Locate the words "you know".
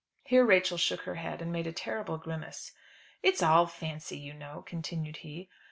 4.17-4.63